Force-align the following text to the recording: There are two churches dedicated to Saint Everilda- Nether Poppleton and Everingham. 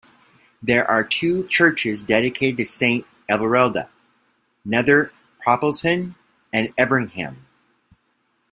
There 0.63 0.89
are 0.89 1.03
two 1.03 1.47
churches 1.47 2.01
dedicated 2.01 2.57
to 2.57 2.65
Saint 2.65 3.05
Everilda- 3.29 3.87
Nether 4.65 5.13
Poppleton 5.45 6.15
and 6.51 6.73
Everingham. 6.75 7.45